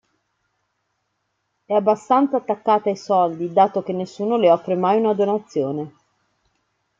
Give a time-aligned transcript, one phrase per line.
[1.63, 5.95] È abbastanza attaccata ai soldi dato che nessuno le offre mai una donazione.